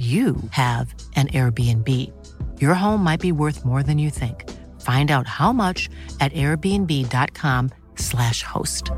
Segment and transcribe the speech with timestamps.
[0.00, 1.86] you have an Airbnb.
[2.58, 4.48] Your home might be worth more than you think.
[4.80, 8.90] Find out how much at airbnb.com/slash host.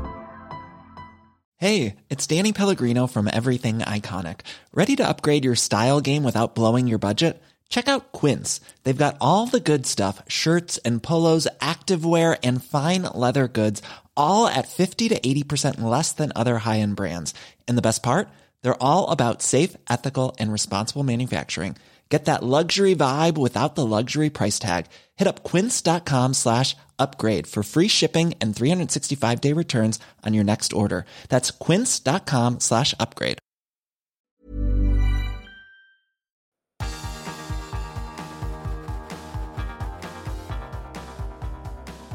[1.57, 4.39] Hey, it's Danny Pellegrino from Everything Iconic.
[4.73, 7.43] Ready to upgrade your style game without blowing your budget?
[7.67, 8.61] Check out Quince.
[8.83, 13.81] They've got all the good stuff shirts and polos, activewear, and fine leather goods,
[14.15, 17.33] all at 50 to 80% less than other high end brands.
[17.67, 18.29] And the best part?
[18.63, 21.75] They're all about safe, ethical, and responsible manufacturing.
[22.09, 24.85] Get that luxury vibe without the luxury price tag.
[25.15, 30.73] Hit up quince.com slash upgrade for free shipping and 365 day returns on your next
[30.73, 31.05] order.
[31.29, 33.39] That's quince.com slash upgrade.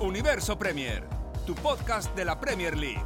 [0.01, 1.03] Universo Premier,
[1.45, 3.05] tu podcast de la Premier League.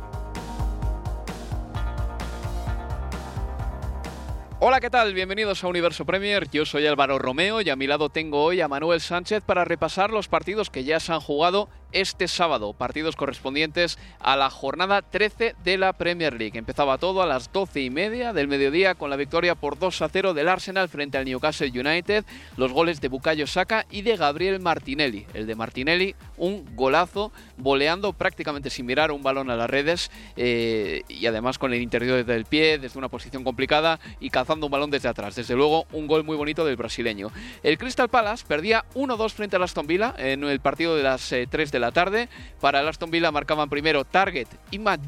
[4.64, 5.12] Hola, ¿qué tal?
[5.12, 6.48] Bienvenidos a Universo Premier.
[6.48, 10.12] Yo soy Álvaro Romeo y a mi lado tengo hoy a Manuel Sánchez para repasar
[10.12, 15.56] los partidos que ya se han jugado este sábado, partidos correspondientes a la jornada 13
[15.64, 16.56] de la Premier League.
[16.56, 20.08] Empezaba todo a las 12 y media del mediodía con la victoria por 2 a
[20.08, 22.24] 0 del Arsenal frente al Newcastle United,
[22.56, 25.26] los goles de Bukayo Saka y de Gabriel Martinelli.
[25.34, 31.02] El de Martinelli, un golazo, voleando prácticamente sin mirar un balón a las redes eh,
[31.08, 34.90] y además con el interior del pie, desde una posición complicada y cazando un balón
[34.90, 35.36] desde atrás.
[35.36, 37.30] Desde luego, un gol muy bonito del brasileño.
[37.62, 41.70] El Crystal Palace perdía 1-2 frente al Aston Villa en el partido de las 3
[41.70, 42.28] de la tarde.
[42.60, 45.02] Para el Aston Villa marcaban primero Target y Matt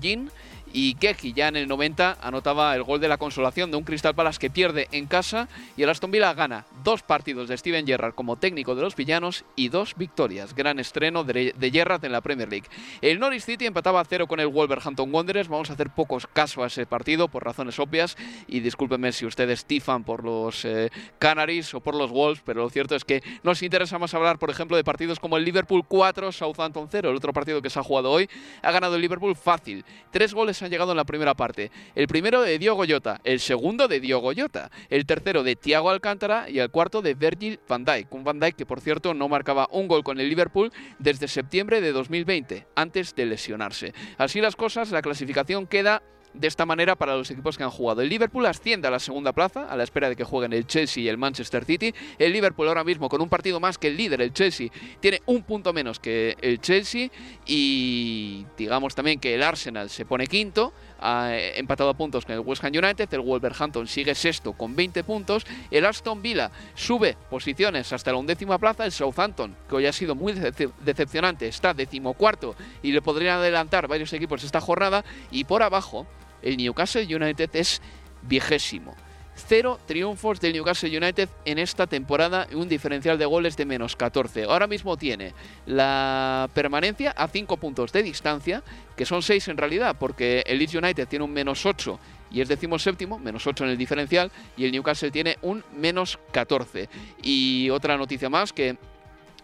[0.75, 4.15] y Keji ya en el 90 anotaba el gol de la consolación de un Crystal
[4.15, 8.15] Palace que pierde en casa y el Aston Villa gana dos partidos de Steven Gerrard
[8.15, 10.53] como técnico de los villanos y dos victorias.
[10.53, 12.67] Gran estreno de, Gerrard en la Premier League.
[13.01, 15.49] El Norwich City empataba a cero con el Wolverhampton Wanderers.
[15.49, 18.17] Vamos a hacer pocos casos a ese partido por razones obvias
[18.49, 20.91] y discúlpenme si ustedes tifan por los eh,
[21.21, 24.51] Canaries o por los Wolves, pero lo cierto es que nos interesa más hablar, por
[24.51, 27.85] ejemplo, de partidos como el Liverpool 4, Southampton 0, el otro partido que se ha
[27.85, 28.29] jugado hoy.
[28.63, 29.85] Ha ganado el Liverpool fácil.
[30.11, 31.71] Tres goles han llegado en la primera parte.
[31.95, 36.49] El primero de Diogo Jota, el segundo de Diogo Jota, el tercero de Thiago Alcántara
[36.49, 38.13] y el cuarto de Virgil van Dijk.
[38.13, 41.81] Un van Dijk que, por cierto, no marcaba un gol con el Liverpool desde septiembre
[41.81, 43.95] de 2020, antes de lesionarse.
[44.19, 46.03] Así las cosas, la clasificación queda
[46.35, 48.03] de esta manera para los equipos que han jugado.
[48.03, 51.05] El Liverpool asciende a la segunda plaza a la espera de que jueguen el Chelsea
[51.05, 51.95] y el Manchester City.
[52.19, 54.69] El Liverpool ahora mismo con un partido más que el líder, el Chelsea,
[55.01, 57.09] tiene un punto menos que el Chelsea
[57.47, 60.73] y digamos también que el Arsenal se pone quinto.
[61.01, 65.45] empatado a puntos con el West Ham United, el Wolverhampton sigue sexto con 20 puntos,
[65.71, 70.15] el Aston Villa sube posiciones hasta la undécima plaza, el Southampton, que hoy ha sido
[70.15, 76.07] muy decepcionante, está decimocuarto y le podrían adelantar varios equipos esta jornada, y por abajo
[76.45, 77.83] el Newcastle United es
[78.23, 78.95] vigésimo.
[79.37, 83.97] Cero triunfos del Newcastle United en esta temporada y un diferencial de goles de menos
[83.97, 84.45] 14.
[84.45, 85.35] Ahora mismo tiene
[85.67, 88.63] la permanencia a 5 puntos de distancia,
[88.97, 91.99] que son 6 en realidad, porque el Leeds United tiene un menos 8
[92.31, 96.89] y es séptimo, menos 8 en el diferencial, y el Newcastle tiene un menos 14.
[97.23, 98.77] Y otra noticia más que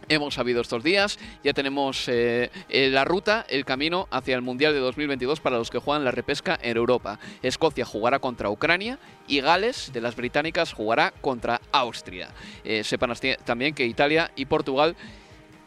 [0.09, 1.19] hemos sabido estos días.
[1.45, 5.79] Ya tenemos eh, la ruta, el camino hacia el Mundial de 2022 para los que
[5.79, 7.19] juegan la repesca en Europa.
[7.43, 12.31] Escocia jugará contra Ucrania y Gales de las británicas jugará contra Austria.
[12.65, 13.13] Eh, sepan
[13.45, 14.97] también que Italia y Portugal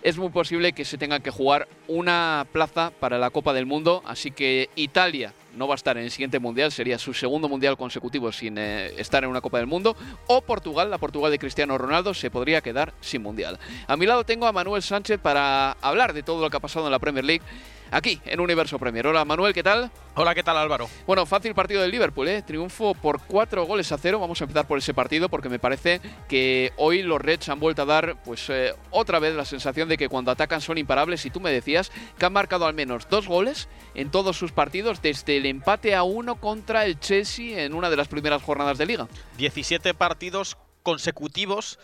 [0.04, 4.04] es muy posible que se tengan que jugar una plaza para la Copa del Mundo,
[4.06, 7.78] así que Italia no va a estar en el siguiente mundial, sería su segundo mundial
[7.78, 9.96] consecutivo sin eh, estar en una Copa del Mundo,
[10.28, 13.60] o Portugal, la Portugal de Cristiano Ronaldo, se podría quedar sin mundial.
[13.88, 16.86] A mi lado tengo a Manuel Sánchez para hablar de todo lo que ha pasado
[16.86, 17.44] en la Premier League
[17.94, 19.08] aquí en Universo Premier.
[19.08, 19.92] Hola Manuel, ¿qué tal?
[20.16, 20.90] Hola, ¿qué tal Álvaro?
[21.08, 22.42] Bueno, fácil partido del Liverpool, ¿eh?
[22.42, 24.20] Triunfo por cuatro goles a cero.
[24.20, 27.84] Vamos a empezar por ese partido porque me parece que hoy los Reds han vuelto
[27.84, 31.26] a dar, pues, eh, otra vez la sensación de que cuando atacan son imparables.
[31.26, 35.02] Y tú me decías que han marcado al menos dos goles en todos sus partidos
[35.02, 38.86] desde el empate a uno contra el Chelsea en una de las primeras jornadas de
[38.86, 39.08] liga.
[39.38, 41.80] 17 partidos consecutivos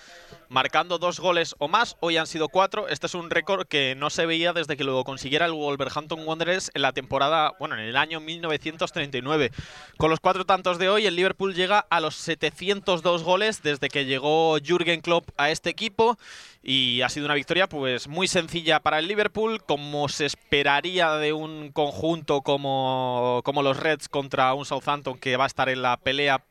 [0.49, 1.95] marcando dos goles o más.
[1.99, 2.87] Hoy han sido cuatro.
[2.87, 6.71] Este es un récord que no se veía desde que lo consiguiera el Wolverhampton Wanderers
[6.73, 9.51] en la temporada, bueno, en el año 1939.
[9.97, 14.05] Con los cuatro tantos de hoy, el Liverpool llega a los 702 goles desde que
[14.05, 16.17] llegó Jürgen Klopp a este equipo
[16.61, 21.31] y ha sido una victoria pues muy sencilla para el Liverpool, como se esperaría de
[21.31, 25.97] un conjunto como, como los Reds contra un Southampton que va a estar en la
[25.97, 26.43] pelea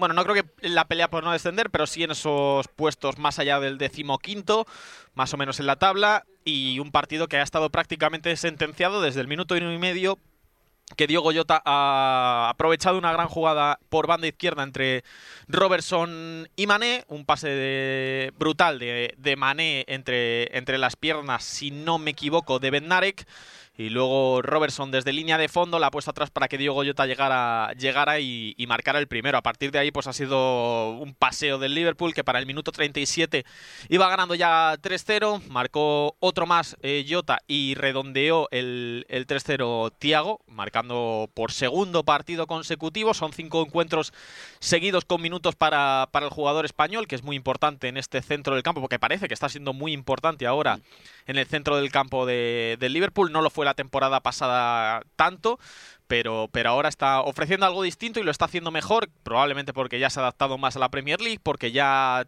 [0.00, 3.18] bueno, no creo que en la pelea por no descender, pero sí en esos puestos
[3.18, 4.66] más allá del decimoquinto,
[5.14, 9.20] más o menos en la tabla, y un partido que ha estado prácticamente sentenciado desde
[9.20, 10.18] el minuto y medio
[10.96, 15.04] que Diogo Jota ha aprovechado una gran jugada por banda izquierda entre
[15.48, 21.98] Robertson y Mané, un pase brutal de, de Mané entre, entre las piernas, si no
[21.98, 23.26] me equivoco, de Bednarek
[23.80, 27.06] y luego Robertson desde línea de fondo la ha puesto atrás para que Diego Goyota
[27.06, 29.38] llegara, llegara y, marcara el primero.
[29.38, 32.72] A partir de ahí pues ha sido un paseo del Liverpool que para el minuto
[32.72, 33.46] 37
[33.88, 37.06] iba ganando ya 3-0, marcó otro más eh,
[37.46, 43.14] y redondeó el, el 3-0 Tiago, marcando por segundo partido consecutivo.
[43.14, 44.12] Son cinco encuentros
[44.58, 48.54] seguidos con minutos para, para el jugador español, que es muy importante en este centro
[48.54, 50.80] del campo, porque parece que está siendo muy importante ahora
[51.26, 53.32] en el centro del campo de, del Liverpool.
[53.32, 55.58] No lo fue temporada pasada tanto,
[56.06, 60.10] pero, pero ahora está ofreciendo algo distinto y lo está haciendo mejor, probablemente porque ya
[60.10, 62.26] se ha adaptado más a la Premier League, porque ya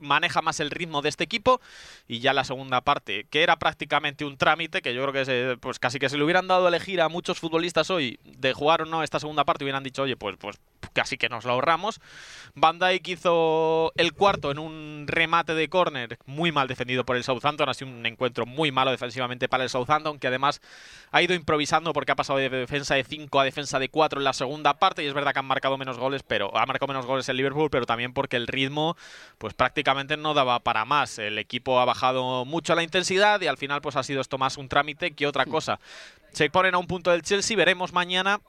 [0.00, 1.60] maneja más el ritmo de este equipo.
[2.08, 5.78] Y ya la segunda parte, que era prácticamente un trámite, que yo creo que pues
[5.78, 8.86] casi que se le hubieran dado a elegir a muchos futbolistas hoy de jugar o
[8.86, 10.58] no esta segunda parte, hubieran dicho, oye, pues, pues
[10.92, 12.00] casi que nos lo ahorramos.
[12.54, 17.24] Van Dijk hizo el cuarto en un remate de córner muy mal defendido por el
[17.24, 20.60] Southampton, ha sido un encuentro muy malo defensivamente para el Southampton, que además
[21.10, 24.24] ha ido improvisando porque ha pasado de defensa de 5 a defensa de 4 en
[24.24, 27.06] la segunda parte y es verdad que han marcado menos goles, pero ha marcado menos
[27.06, 28.96] goles el Liverpool, pero también porque el ritmo
[29.38, 31.18] pues prácticamente no daba para más.
[31.18, 34.56] El equipo ha bajado mucho la intensidad y al final pues ha sido esto más
[34.56, 35.78] un trámite que otra cosa.
[36.32, 38.40] Se ponen a un punto del Chelsea, veremos mañana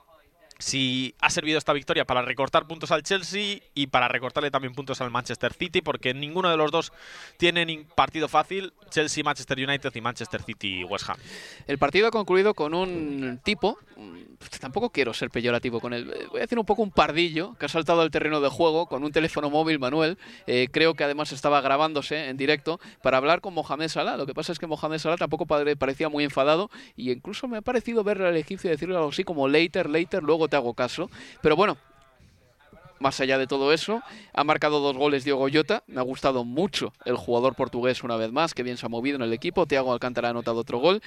[0.61, 5.01] si ha servido esta victoria para recortar puntos al Chelsea y para recortarle también puntos
[5.01, 6.93] al Manchester City, porque ninguno de los dos
[7.37, 11.17] tiene partido fácil, Chelsea, Manchester United y Manchester City West Ham.
[11.67, 13.79] El partido ha concluido con un tipo,
[14.59, 17.69] tampoco quiero ser peyorativo con él, voy a decir un poco un pardillo que ha
[17.69, 21.61] saltado al terreno de juego con un teléfono móvil, Manuel, eh, creo que además estaba
[21.61, 25.17] grabándose en directo para hablar con Mohamed Salah, lo que pasa es que Mohamed Salah
[25.17, 29.23] tampoco parecía muy enfadado y incluso me ha parecido ver al egipcio decirle algo así
[29.23, 31.09] como later, later, luego te hago caso.
[31.41, 31.77] Pero bueno,
[32.99, 34.03] más allá de todo eso,
[34.33, 35.83] ha marcado dos goles Diogo Jota.
[35.87, 39.15] Me ha gustado mucho el jugador portugués una vez más, que bien se ha movido
[39.15, 39.65] en el equipo.
[39.65, 41.01] Thiago Alcántara ha anotado otro gol.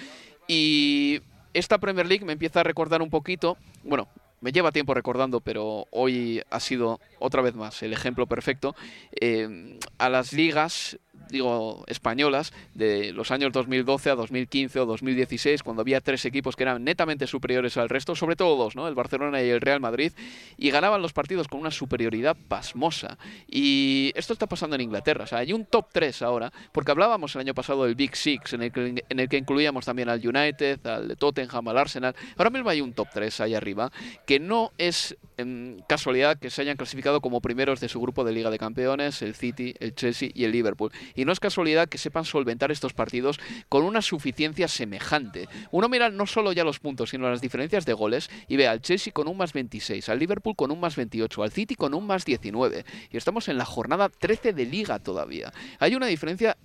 [0.48, 1.20] Y
[1.52, 4.08] esta Premier League me empieza a recordar un poquito, bueno,
[4.40, 8.74] me lleva tiempo recordando, pero hoy ha sido otra vez más el ejemplo perfecto,
[9.20, 10.98] eh, a las ligas
[11.30, 16.62] digo, españolas de los años 2012 a 2015 o 2016, cuando había tres equipos que
[16.62, 18.88] eran netamente superiores al resto, sobre todo dos, ¿no?
[18.88, 20.12] El Barcelona y el Real Madrid,
[20.56, 23.18] y ganaban los partidos con una superioridad pasmosa.
[23.48, 27.34] Y esto está pasando en Inglaterra, o sea, hay un top 3 ahora, porque hablábamos
[27.34, 30.26] el año pasado del Big Six, en el que, en el que incluíamos también al
[30.26, 32.14] United, al Tottenham, al Arsenal.
[32.36, 33.90] Ahora mismo hay un top 3 ahí arriba,
[34.26, 38.32] que no es en casualidad que se hayan clasificado como primeros de su grupo de
[38.32, 40.92] Liga de Campeones, el City, el Chelsea y el Liverpool.
[41.14, 45.48] Y no es casualidad que sepan solventar estos partidos con una suficiencia semejante.
[45.70, 48.80] Uno mira no solo ya los puntos, sino las diferencias de goles y ve al
[48.80, 52.06] Chelsea con un más 26, al Liverpool con un más 28, al City con un
[52.06, 52.84] más 19.
[53.10, 55.52] Y estamos en la jornada 13 de Liga todavía.
[55.78, 56.56] Hay una diferencia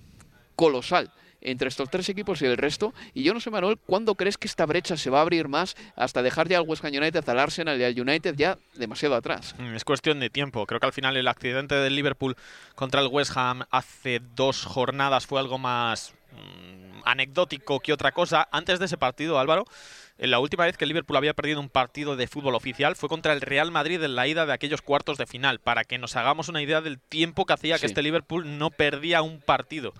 [0.55, 2.93] colosal entre estos tres equipos y el resto.
[3.13, 5.75] Y yo no sé, Manuel, ¿cuándo crees que esta brecha se va a abrir más
[5.95, 9.55] hasta dejar ya al West Ham United, al Arsenal y al United ya demasiado atrás?
[9.57, 10.65] Mm, es cuestión de tiempo.
[10.65, 12.35] Creo que al final el accidente del Liverpool
[12.75, 18.47] contra el West Ham hace dos jornadas fue algo más mm, anecdótico que otra cosa.
[18.51, 19.65] Antes de ese partido, Álvaro,
[20.19, 23.31] la última vez que el Liverpool había perdido un partido de fútbol oficial fue contra
[23.31, 26.49] el Real Madrid en la ida de aquellos cuartos de final, para que nos hagamos
[26.49, 29.93] una idea del tiempo que hacía que este Liverpool no perdía un partido.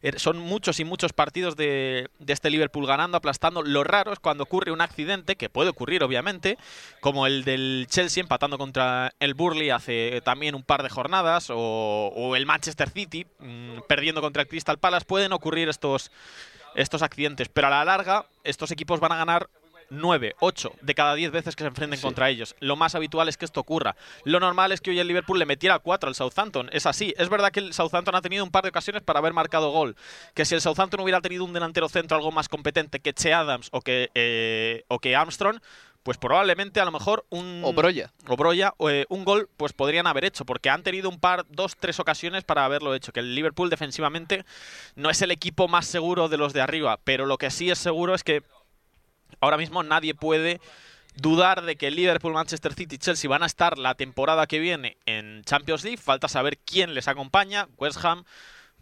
[0.00, 3.62] Er, son muchos y muchos partidos de, este Liverpool ganando, aplastando.
[3.62, 6.56] Lo raro es cuando ocurre un accidente, que puede ocurrir obviamente,
[7.00, 12.32] como el del Chelsea empatando contra el Burley hace también un par de jornadas, o,
[12.34, 15.04] el Manchester City mm, perdiendo contra el Crystal Palace.
[15.04, 16.10] Pueden ocurrir estos
[16.74, 19.48] estos accidentes, pero a la larga estos equipos van a ganar
[19.90, 22.54] 9, 8 de cada 10 veces que se enfrenten contra ellos.
[22.60, 23.96] Lo más habitual es que esto ocurra.
[24.24, 26.68] Lo normal es que hoy el Liverpool le metiera 4 al Southampton.
[26.72, 27.14] Es así.
[27.16, 29.96] Es verdad que el Southampton ha tenido un par de ocasiones para haber marcado gol.
[30.34, 33.68] Que si el Southampton hubiera tenido un delantero centro algo más competente que Che Adams
[33.72, 35.60] o que, eh, o que Armstrong,
[36.06, 40.06] pues probablemente a lo mejor un o Broya, o Broya eh, un gol pues podrían
[40.06, 43.34] haber hecho porque han tenido un par dos tres ocasiones para haberlo hecho que el
[43.34, 44.44] Liverpool defensivamente
[44.94, 47.78] no es el equipo más seguro de los de arriba pero lo que sí es
[47.78, 48.44] seguro es que
[49.40, 50.60] ahora mismo nadie puede
[51.16, 54.98] dudar de que Liverpool, Manchester City y Chelsea van a estar la temporada que viene
[55.06, 55.96] en Champions League.
[55.96, 57.66] Falta saber quién les acompaña.
[57.78, 58.22] West Ham,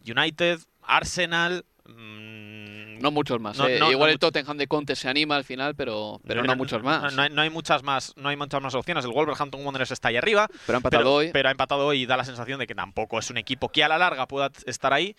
[0.06, 1.64] United, Arsenal.
[1.86, 2.73] Mm,
[3.04, 3.60] no muchos más.
[3.60, 3.78] Eh.
[3.90, 7.14] Igual el Tottenham de Conte se anima al final, pero, pero no, muchos más.
[7.14, 8.14] No, hay, muchas más.
[8.16, 9.04] No hay muchas más opciones.
[9.04, 10.48] El Wolverhampton Wanderers está ahí arriba.
[10.66, 11.30] Pero ha empatado hoy.
[11.32, 13.84] Pero ha empatado hoy y da la sensación de que tampoco es un equipo que
[13.84, 15.14] a la larga pueda estar ahí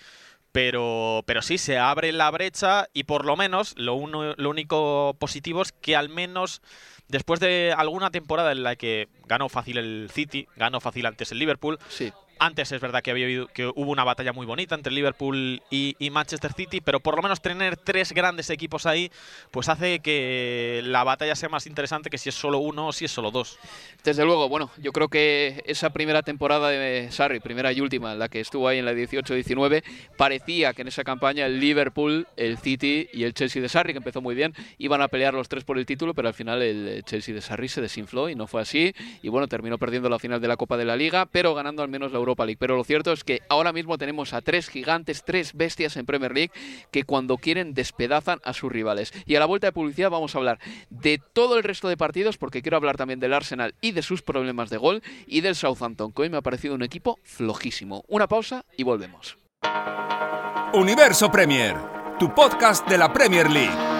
[0.51, 5.62] pero, pero sí, se abre la brecha y por lo menos lo, lo único positivo
[5.62, 6.62] es que al menos
[7.10, 11.39] después de alguna temporada en la que ganó fácil el City, ganó fácil antes el
[11.39, 12.13] Liverpool, sí.
[12.39, 16.54] Antes es verdad que, había, que hubo una batalla muy bonita entre Liverpool y, Manchester
[16.54, 19.12] City, pero por lo menos tener tres grandes equipos ahí,
[19.51, 23.06] pues hace que la batalla sea más interesante que si es solo uno o si
[23.06, 23.60] es solo dos.
[24.04, 28.30] Desde luego, bueno, yo creo que esa primera temporada de Sarri, primera y última, la
[28.30, 29.84] que estuvo ahí en la 18-19,
[30.15, 33.98] parecía que en esa campaña el Liverpool, el City y el Chelsea de Sarri, que
[33.98, 37.04] empezó muy bien, iban a pelear los tres por el título, pero al final el
[37.04, 38.94] Chelsea de Sarri se desinfló y no fue así.
[39.22, 41.89] Y bueno, terminó perdiendo la final de la Copa de la Liga, pero ganando al
[41.89, 42.58] menos la Europa League.
[42.60, 46.34] Pero lo cierto es que ahora mismo tenemos a tres gigantes, tres bestias en Premier
[46.34, 46.51] League
[46.91, 49.13] que cuando quieren despedazan a sus rivales.
[49.25, 52.38] Y a la vuelta de publicidad vamos a hablar de todo el resto de partidos
[52.38, 56.12] porque quiero hablar también del Arsenal y de sus problemas de gol y del Southampton,
[56.12, 58.03] que hoy me ha parecido un equipo flojísimo.
[58.08, 59.38] Una pausa y volvemos.
[60.74, 61.75] Universo Premier,
[62.20, 63.96] tu podcast de la Premier League.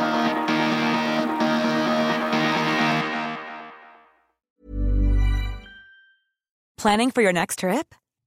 [6.78, 7.96] Planning for your next trip?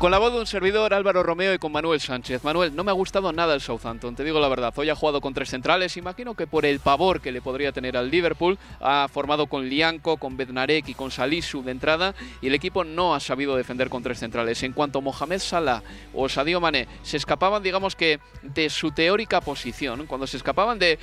[0.00, 2.42] Con la voz de un servidor Álvaro Romeo y con Manuel Sánchez.
[2.42, 4.72] Manuel, no me ha gustado nada el Southampton, te digo la verdad.
[4.74, 7.98] Hoy ha jugado con tres centrales, imagino que por el pavor que le podría tener
[7.98, 12.54] al Liverpool, ha formado con Lianco, con Bednarek y con Salisu de entrada y el
[12.54, 14.62] equipo no ha sabido defender con tres centrales.
[14.62, 15.82] En cuanto Mohamed Salah
[16.14, 20.98] o Sadio Mané se escapaban, digamos que de su teórica posición, cuando se escapaban de,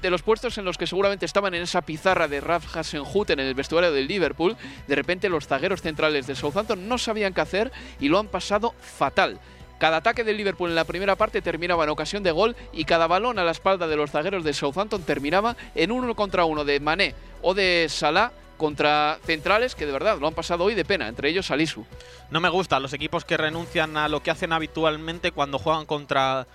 [0.00, 3.40] de los puestos en los que seguramente estaban en esa pizarra de Raf Hasenhut en
[3.40, 4.56] el vestuario del Liverpool,
[4.88, 7.70] de repente los zagueros centrales de Southampton no sabían qué hacer
[8.00, 9.38] y lo han pasado fatal.
[9.78, 13.06] Cada ataque del Liverpool en la primera parte terminaba en ocasión de gol y cada
[13.06, 16.80] balón a la espalda de los zagueros de Southampton terminaba en uno contra uno de
[16.80, 21.08] Mané o de Salah contra centrales que de verdad lo han pasado hoy de pena,
[21.08, 21.86] entre ellos Salisu.
[22.30, 26.46] No me gustan los equipos que renuncian a lo que hacen habitualmente cuando juegan contra,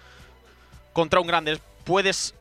[0.93, 1.59] contra un grande.
[1.83, 2.35] Puedes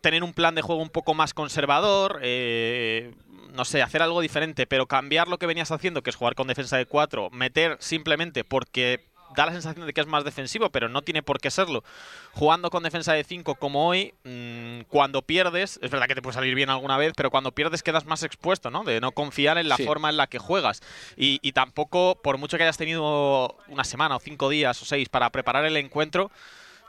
[0.00, 3.14] tener un plan de juego un poco más conservador, eh,
[3.52, 6.48] no sé, hacer algo diferente, pero cambiar lo que venías haciendo, que es jugar con
[6.48, 10.88] defensa de 4, meter simplemente porque da la sensación de que es más defensivo, pero
[10.88, 11.84] no tiene por qué serlo.
[12.32, 16.34] Jugando con defensa de 5 como hoy, mm, cuando pierdes, es verdad que te puede
[16.34, 18.84] salir bien alguna vez, pero cuando pierdes quedas más expuesto, ¿no?
[18.84, 20.82] De no confiar en la forma en la que juegas.
[21.16, 25.08] Y, y tampoco, por mucho que hayas tenido una semana o cinco días o seis
[25.08, 26.30] para preparar el encuentro,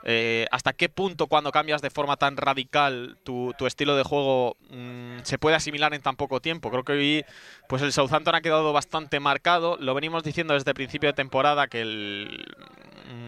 [0.08, 5.18] eh, ¿Hasta qué punto cuando cambias de forma tan radical tu, estilo de juego mm,
[5.24, 6.70] se puede asimilar en tan poco tiempo?
[6.70, 7.24] Creo que hoy
[7.68, 9.76] pues el Southampton ha quedado bastante marcado.
[9.80, 12.46] Lo venimos diciendo desde el principio de temporada que el,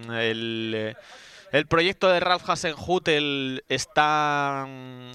[0.06, 0.94] mm, eh,
[1.50, 5.10] el proyecto de Ralph Hasenhutel está mm,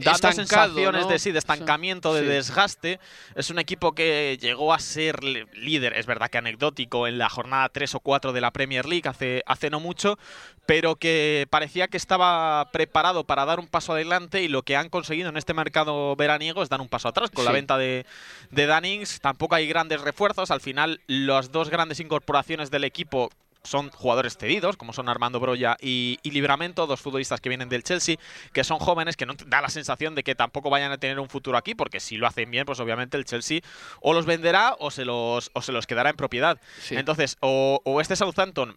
[0.00, 3.00] dando sensaciones de sí, de estancamiento, de desgaste.
[3.34, 7.68] Es un equipo que llegó a ser líder, es verdad que anecdótico, en la jornada
[7.68, 10.18] 3 o 4 de la Premier League hace, hace no mucho,
[10.66, 14.88] pero que parecía que estaba preparado para dar un paso adelante y lo que han
[14.88, 18.06] conseguido en este mercado veraniego es dar un paso atrás con la venta de,
[18.50, 19.20] de Dannings.
[19.20, 20.50] Tampoco hay grandes refuerzos.
[20.50, 23.30] Al final, las dos grandes incorporaciones del equipo
[23.66, 28.16] son jugadores cedidos, como son Armando Broya y, Libramento, dos futbolistas que vienen del Chelsea,
[28.52, 31.28] que son jóvenes, que no da la sensación de que tampoco vayan a tener un
[31.28, 33.60] futuro aquí, porque si lo hacen bien, pues obviamente el Chelsea
[34.00, 36.58] o los venderá o se los, o se los quedará en propiedad.
[36.90, 38.76] Entonces, o, o este Southampton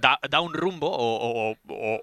[0.00, 1.56] da, un rumbo o,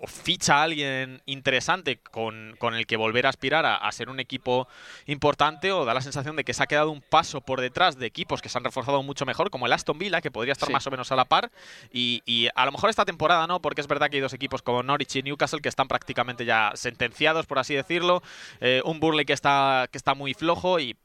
[0.07, 4.67] ficha a alguien interesante con, el que volver a aspirar a, ser un equipo
[5.05, 8.05] importante o da la sensación de que se ha quedado un paso por detrás de
[8.05, 10.85] equipos que se han reforzado mucho mejor, como el Aston Villa, que podría estar más
[10.87, 11.51] o menos a la par.
[11.91, 14.83] Y, a lo mejor esta temporada no, porque es verdad que hay dos equipos como
[14.83, 18.21] Norwich y Newcastle que están prácticamente ya sentenciados, por así decirlo.
[18.61, 20.95] Eh, un Burley que está, que está muy flojo y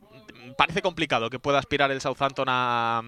[0.56, 3.02] parece complicado que pueda aspirar el Southampton a,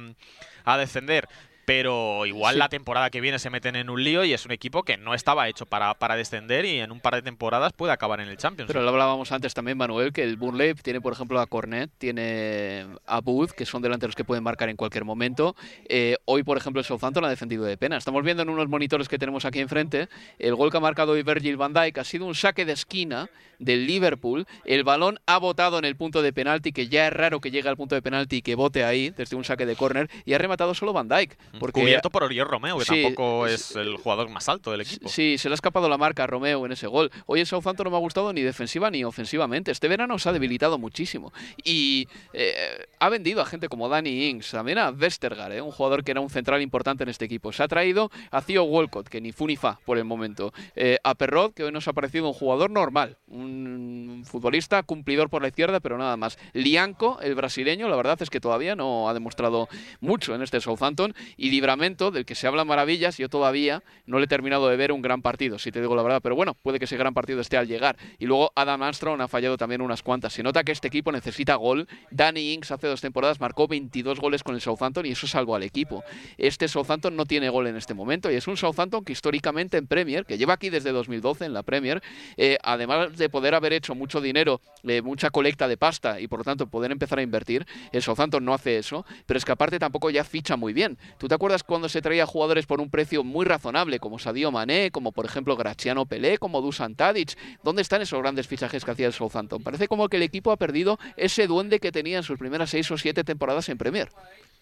[0.64, 1.28] a descender
[1.64, 4.82] pero igual la temporada que viene se meten en un lío y es un equipo
[4.82, 8.20] que no estaba hecho para, para descender y en un par de temporadas puede acabar
[8.20, 8.68] en el Champions.
[8.68, 12.86] Pero lo hablábamos antes también, Manuel, que el Burnley tiene, por ejemplo, a Cornet, tiene
[13.06, 15.56] a Booth, que son delanteros que pueden marcar en cualquier momento.
[15.88, 17.96] Eh, hoy, por ejemplo, el Southampton ha defendido de pena.
[17.96, 21.22] Estamos viendo en unos monitores que tenemos aquí enfrente, el gol que ha marcado hoy
[21.22, 23.28] Virgil van Dijk ha sido un saque de esquina
[23.58, 24.46] del Liverpool.
[24.64, 27.68] El balón ha botado en el punto de penalti, que ya es raro que llegue
[27.68, 30.38] al punto de penalti y que bote ahí, desde un saque de córner, y ha
[30.38, 31.36] rematado solo Van Dijk.
[31.58, 35.08] Porque, Cubierto por Oriol Romeo, que tampoco es el jugador más alto del equipo.
[35.08, 37.10] Sí, se le ha escapado la marca a Romeo en ese gol.
[37.26, 39.70] Hoy el Southampton no me ha gustado ni defensiva ni ofensivamente.
[39.70, 41.32] Este verano se ha debilitado muchísimo.
[41.62, 46.04] Y eh, ha vendido a gente como Danny Ings, también a Westergaard, eh, un jugador
[46.04, 47.52] que era un central importante en este equipo.
[47.52, 50.52] Se ha traído a Theo Walcott, que ni fu ni fa por el momento.
[50.76, 55.42] Eh, a Perrot, que hoy nos ha parecido un jugador normal, un futbolista cumplidor por
[55.42, 56.38] la izquierda, pero nada más.
[56.52, 59.68] Lianco, el brasileño, la verdad es que todavía no ha demostrado
[60.00, 61.14] mucho en este Southampton.
[61.36, 64.92] Y Libramento, del que se habla maravillas, yo todavía no le he terminado de ver
[64.92, 66.20] un gran partido, si te digo la verdad.
[66.22, 67.96] Pero bueno, puede que ese gran partido esté al llegar.
[68.18, 70.32] Y luego Adam Armstrong ha fallado también unas cuantas.
[70.32, 71.88] Se nota que este equipo necesita gol.
[72.10, 75.62] Danny Ings hace dos temporadas marcó 22 goles con el Southampton y eso salvó al
[75.62, 76.04] equipo.
[76.38, 79.86] Este Southampton no tiene gol en este momento y es un Southampton que históricamente en
[79.86, 82.02] Premier, que lleva aquí desde 2012 en la Premier,
[82.36, 86.40] eh, además de poder haber hecho mucho dinero, eh, mucha colecta de pasta y por
[86.40, 87.66] lo tanto poder empezar a invertir.
[87.92, 90.98] El Southampton no hace eso, pero es que aparte tampoco ya ficha muy bien.
[91.18, 94.92] ¿Tú te acuerdas cuando se traía jugadores por un precio muy razonable, como Sadio Mané,
[94.92, 97.36] como por ejemplo Graciano Pelé, como Dusan Tadic?
[97.64, 99.60] ¿Dónde están esos grandes fichajes que hacía el Southampton?
[99.60, 102.88] Parece como que el equipo ha perdido ese duende que tenía en sus primeras seis
[102.92, 104.10] o siete temporadas en Premier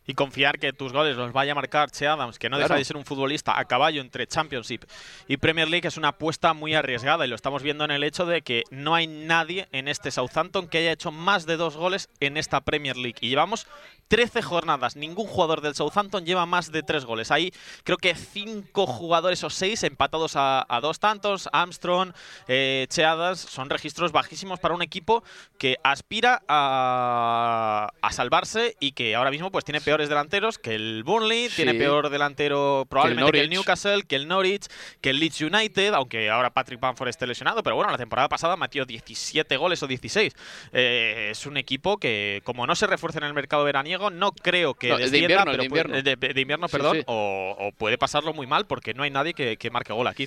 [0.06, 2.84] y confiar que tus goles los vaya a marcar Che Adams, que no deja de
[2.84, 4.84] ser un futbolista a caballo entre Championship
[5.28, 8.26] y Premier League, es una apuesta muy arriesgada y lo estamos viendo en el hecho
[8.26, 12.08] de que no hay nadie en este Southampton que haya hecho más de dos goles
[12.20, 13.18] en esta Premier League.
[13.20, 13.66] Y llevamos
[14.08, 17.30] 13 jornadas, ningún jugador del Southampton lleva más de tres goles.
[17.30, 17.52] Hay
[17.84, 22.12] creo que cinco jugadores o seis empatados a, dos tantos, Armstrong,
[22.46, 25.24] eh, Che Adams, son registros bajísimos para un equipo
[25.58, 31.02] que aspira a, a salvarse y que ahora mismo pues tiene peores delanteros que el
[31.05, 34.68] Burnley, tiene peor delantero probablemente que el, Newcastle, que el Norwich,
[35.02, 38.57] que el Leeds United, aunque ahora Patrick Bamford esté lesionado, pero bueno, la temporada pasada
[38.57, 40.35] metió 17 goles o 16.
[40.72, 44.72] Eh, es un equipo que, como no se refuerza en el mercado veraniego, no creo
[44.72, 46.02] que de invierno, de invierno.
[46.02, 50.07] de, invierno perdón, O, puede pasarlo muy mal porque no hay nadie que, marque gol
[50.07, 50.26] aquí.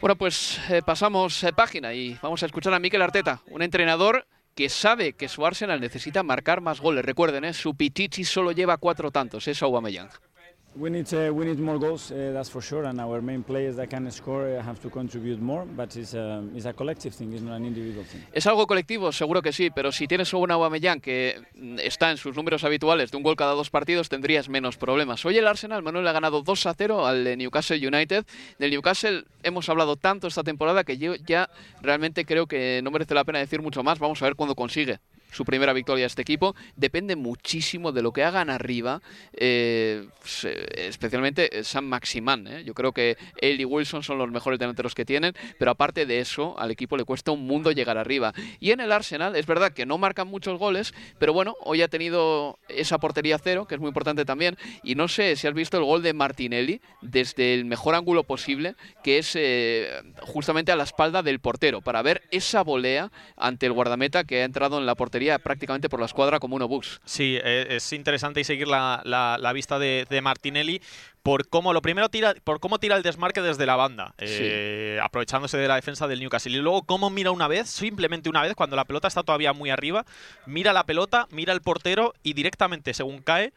[0.00, 4.24] Bueno, pues eh, pasamos eh, página y vamos a escuchar a Mikel Arteta, un entrenador
[4.60, 7.02] que sabe que su Arsenal necesita marcar más goles.
[7.02, 7.54] Recuerden, ¿eh?
[7.54, 10.10] su Pichichi solo lleva cuatro tantos, es Aubameyang.
[10.76, 12.84] We need uh, we need more goals, uh, that's for sure.
[12.84, 15.64] And our main players that can score uh, have to contribute more.
[15.66, 18.22] But it's a, it's a collective thing, it's not an individual thing.
[18.32, 19.70] Es algo colectivo, seguro que sí.
[19.70, 23.34] Pero si tienes un Aubameyang que mm, está en sus números habituales de un gol
[23.34, 25.24] cada dos partidos, tendrías menos problemas.
[25.24, 28.24] Hoy el Arsenal, Manuel ha ganado 2 a 0 al Newcastle United.
[28.60, 31.50] Del Newcastle hemos hablado tanto esta temporada que yo ya
[31.82, 33.98] realmente creo que no merece la pena decir mucho más.
[33.98, 35.00] Vamos a ver cuándo consigue
[35.30, 36.54] su primera victoria a este equipo.
[36.76, 40.06] Depende muchísimo de lo que hagan arriba, eh,
[40.74, 42.46] especialmente Sam Maximán.
[42.46, 42.64] ¿eh?
[42.64, 46.20] Yo creo que él y Wilson son los mejores delanteros que tienen, pero aparte de
[46.20, 48.32] eso, al equipo le cuesta un mundo llegar arriba.
[48.58, 51.88] Y en el Arsenal, es verdad que no marcan muchos goles, pero bueno, hoy ha
[51.88, 54.56] tenido esa portería cero, que es muy importante también.
[54.82, 58.74] Y no sé si has visto el gol de Martinelli desde el mejor ángulo posible,
[59.02, 63.72] que es eh, justamente a la espalda del portero, para ver esa volea ante el
[63.72, 67.00] guardameta que ha entrado en la portería prácticamente por la escuadra como un obús.
[67.04, 70.80] Sí, eh, es interesante y seguir la, vista de, Martinelli
[71.22, 75.58] por cómo lo primero tira por cómo tira el desmarque desde la banda eh, aprovechándose
[75.58, 78.76] de la defensa del Newcastle y luego cómo mira una vez simplemente una vez cuando
[78.76, 80.04] la pelota está todavía muy arriba
[80.46, 83.52] mira la pelota mira el portero y directamente según cae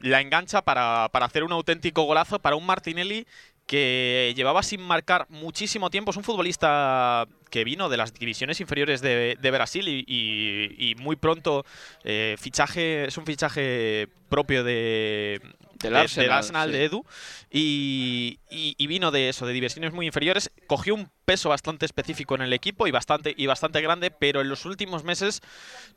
[0.00, 3.26] la engancha para, para hacer un auténtico golazo para un Martinelli
[3.68, 6.10] que llevaba sin marcar muchísimo tiempo.
[6.10, 11.64] Es un futbolista que vino de las divisiones inferiores de, Brasil y, muy pronto
[12.02, 15.40] eh, fichaje es un fichaje propio de,
[15.82, 17.04] del Arsenal, de, Edu
[17.50, 18.38] y,
[18.86, 20.50] vino de eso, de divisiones muy inferiores.
[20.66, 24.48] Cogió un peso bastante específico en el equipo y bastante, y bastante grande, pero en
[24.48, 25.42] los últimos meses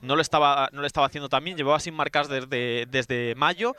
[0.02, 1.56] no lo estaba, no lo estaba haciendo tan bien.
[1.56, 3.76] Llevaba sin marcar desde, desde mayo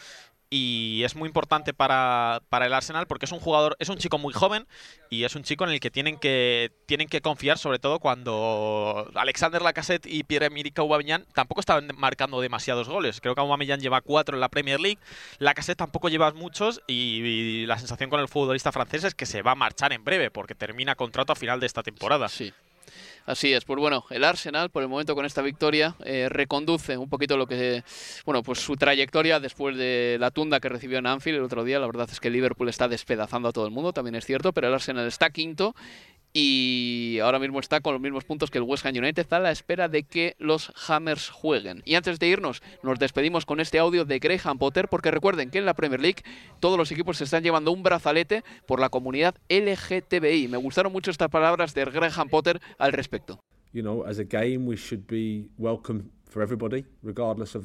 [0.55, 4.35] y es muy importante para, el Arsenal porque es un jugador, es un chico muy
[4.35, 4.67] joven
[5.09, 9.11] y es un chico en el que tienen que, tienen que confiar, sobre todo cuando
[9.15, 13.23] Alexander Lacassette y Pierre-Emerick Aubameyang tampoco estaban marcando demasiados goles.
[13.23, 14.99] Creo que Aubameyang lleva cuatro en la Premier League,
[15.39, 19.53] Lacassette tampoco lleva muchos y, la sensación con el futbolista francés es que se va
[19.53, 22.29] a marchar en breve porque termina contrato a final de esta temporada.
[22.29, 22.53] Sí.
[23.25, 27.09] Así es, pues bueno, el Arsenal por el momento con esta victoria eh, reconduce un
[27.09, 27.85] poquito lo que,
[28.25, 31.79] bueno, pues su trayectoria después de la tunda que recibió en Anfield el otro día.
[31.79, 34.67] La verdad es que Liverpool está despedazando a todo el mundo, también es cierto, pero
[34.67, 35.75] el Arsenal está quinto
[36.33, 39.41] y ahora mismo está con los mismos puntos que el West Ham United, está a
[39.41, 41.83] la espera de que los Hammers jueguen.
[41.85, 45.59] Y antes de irnos, nos despedimos con este audio de Graham Potter, porque recuerden que
[45.59, 46.23] en la Premier League
[46.61, 50.49] todos los equipos se están llevando un brazalete por la comunidad LGTBI.
[50.49, 53.41] Me gustaron mucho estas palabras de Graham Potter al respecto.
[53.73, 57.57] You know, as a game we should be welcome for everybody, regardless.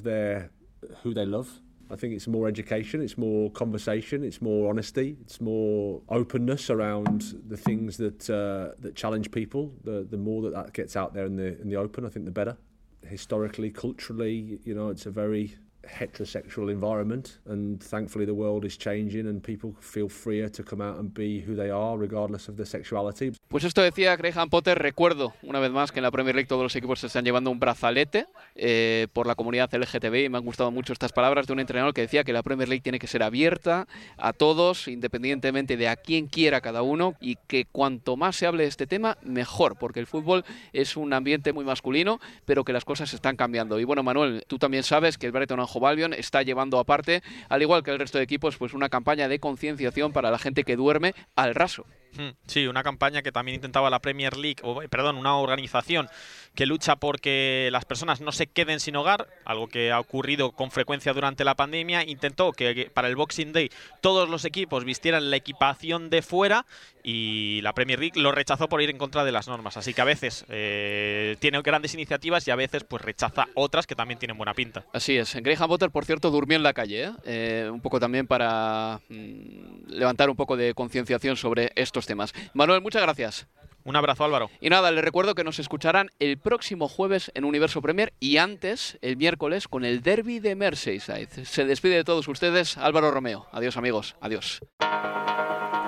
[1.89, 7.36] I think it's more education, it's more conversation, it's more honesty, it's more openness around
[7.47, 9.73] the things that uh, that challenge people.
[9.84, 12.26] The the more that that gets out there in the in the open, I think
[12.26, 12.58] the better.
[13.06, 15.56] Historically, culturally, you know, it's a very
[15.88, 21.00] heterosexual environment and thankfully the world is changing and people feel freer to come out
[21.00, 23.32] and be who they are regardless of their sexuality.
[23.47, 26.63] Pues esto decía Graham Potter, recuerdo una vez más que en la Premier League todos
[26.63, 30.45] los equipos se están llevando un brazalete eh, por la comunidad LGTB y me han
[30.45, 33.08] gustado mucho estas palabras de un entrenador que decía que la Premier League tiene que
[33.08, 38.36] ser abierta a todos independientemente de a quién quiera cada uno y que cuanto más
[38.36, 42.63] se hable de este tema mejor porque el fútbol es un ambiente muy masculino pero
[42.63, 46.13] que las cosas están cambiando y bueno Manuel, tú también sabes que el Brighton Albion
[46.13, 50.13] está llevando aparte, al igual que el resto de equipos, pues una campaña de concienciación
[50.13, 51.86] para la gente que duerme al raso.
[52.15, 56.10] Hmm, sí, una campaña que también intentaba la Premier League, o perdón, una organización
[56.56, 60.72] que lucha porque las personas no se queden sin hogar, algo que ha ocurrido con
[60.72, 62.04] frecuencia durante la pandemia.
[62.04, 63.70] Intentó que para el Boxing Day
[64.02, 66.65] todos los equipos vistieran la equipación de fuera
[67.04, 69.78] y la Premier League lo rechazó por ir en contra de las normas.
[69.78, 73.96] Así que a veces eh, tiene grandes iniciativas y a veces pues rechaza otras que
[73.96, 74.84] también tienen buena pinta.
[74.93, 75.36] Así es.
[75.36, 77.12] Graham Potter, por cierto, durmió en la calle, ¿eh?
[77.26, 82.34] Eh, un poco también para mm, levantar un poco de concienciación sobre estos temas.
[82.54, 83.48] Manuel, muchas gracias.
[83.84, 84.50] Un abrazo, Álvaro.
[84.60, 88.98] Y nada, les recuerdo que nos escucharán el próximo jueves en Universo Premier y antes,
[89.02, 91.46] el miércoles, con el derby de Merseyside.
[91.46, 93.48] Se despide de todos ustedes Álvaro Romeo.
[93.54, 94.16] Adiós, amigos.
[94.20, 94.60] Adiós.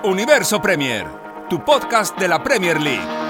[0.02, 1.06] Universo Premier,
[1.50, 3.29] tu podcast de la Premier League.